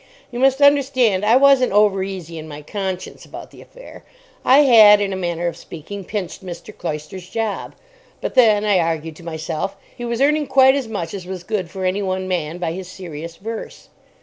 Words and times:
You 0.31 0.39
must 0.39 0.63
understand 0.63 1.23
I 1.23 1.35
wasn't 1.35 1.73
over 1.73 2.01
easy 2.01 2.39
in 2.39 2.47
my 2.47 2.63
conscience 2.63 3.23
about 3.23 3.51
the 3.51 3.61
affair. 3.61 4.03
I 4.43 4.61
had, 4.63 4.99
in 4.99 5.13
a 5.13 5.15
manner 5.15 5.45
of 5.45 5.55
speaking, 5.55 6.05
pinched 6.05 6.43
Mr. 6.43 6.75
Cloyster's 6.75 7.29
job. 7.29 7.75
But 8.19 8.33
then, 8.33 8.65
I 8.65 8.79
argued 8.79 9.15
to 9.17 9.23
myself, 9.23 9.77
he 9.95 10.03
was 10.03 10.19
earning 10.19 10.47
quite 10.47 10.73
as 10.73 10.87
much 10.87 11.13
as 11.13 11.27
was 11.27 11.43
good 11.43 11.69
for 11.69 11.85
any 11.85 12.01
one 12.01 12.27
man 12.27 12.57
by 12.57 12.71
his 12.71 12.87
serious 12.87 13.35
verse. 13.35 13.89